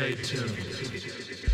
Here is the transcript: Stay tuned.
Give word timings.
Stay 0.00 0.14
tuned. 0.14 1.49